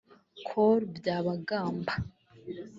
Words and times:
Col 0.47 0.79
Byabagamba 0.95 1.93